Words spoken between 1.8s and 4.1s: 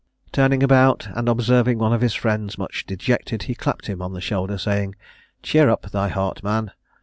of his friends much dejected, he clapped him